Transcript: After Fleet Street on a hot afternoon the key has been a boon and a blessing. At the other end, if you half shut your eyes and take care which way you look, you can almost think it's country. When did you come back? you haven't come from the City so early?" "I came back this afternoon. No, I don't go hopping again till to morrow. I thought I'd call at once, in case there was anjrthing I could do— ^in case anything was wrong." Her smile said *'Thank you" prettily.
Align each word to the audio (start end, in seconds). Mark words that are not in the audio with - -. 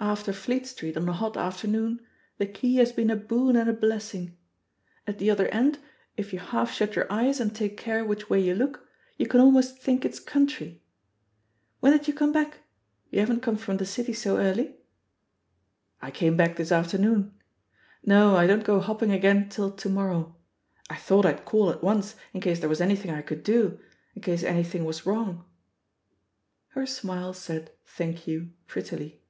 After 0.00 0.32
Fleet 0.32 0.64
Street 0.64 0.96
on 0.96 1.08
a 1.08 1.12
hot 1.12 1.36
afternoon 1.36 1.98
the 2.36 2.46
key 2.46 2.76
has 2.76 2.92
been 2.92 3.10
a 3.10 3.16
boon 3.16 3.56
and 3.56 3.68
a 3.68 3.72
blessing. 3.72 4.38
At 5.08 5.18
the 5.18 5.28
other 5.28 5.48
end, 5.48 5.80
if 6.16 6.32
you 6.32 6.38
half 6.38 6.72
shut 6.72 6.94
your 6.94 7.12
eyes 7.12 7.40
and 7.40 7.52
take 7.52 7.76
care 7.76 8.04
which 8.04 8.30
way 8.30 8.40
you 8.40 8.54
look, 8.54 8.86
you 9.16 9.26
can 9.26 9.40
almost 9.40 9.78
think 9.78 10.04
it's 10.04 10.20
country. 10.20 10.84
When 11.80 11.90
did 11.90 12.06
you 12.06 12.14
come 12.14 12.30
back? 12.30 12.58
you 13.10 13.18
haven't 13.18 13.40
come 13.40 13.56
from 13.56 13.78
the 13.78 13.84
City 13.84 14.12
so 14.12 14.36
early?" 14.36 14.76
"I 16.00 16.12
came 16.12 16.36
back 16.36 16.54
this 16.54 16.70
afternoon. 16.70 17.34
No, 18.04 18.36
I 18.36 18.46
don't 18.46 18.62
go 18.62 18.78
hopping 18.78 19.10
again 19.10 19.48
till 19.48 19.72
to 19.72 19.88
morrow. 19.88 20.36
I 20.88 20.94
thought 20.94 21.26
I'd 21.26 21.44
call 21.44 21.70
at 21.70 21.82
once, 21.82 22.14
in 22.32 22.40
case 22.40 22.60
there 22.60 22.68
was 22.68 22.78
anjrthing 22.78 23.12
I 23.12 23.22
could 23.22 23.42
do— 23.42 23.80
^in 24.16 24.22
case 24.22 24.44
anything 24.44 24.84
was 24.84 25.04
wrong." 25.06 25.44
Her 26.68 26.86
smile 26.86 27.32
said 27.32 27.72
*'Thank 27.84 28.28
you" 28.28 28.52
prettily. 28.68 29.24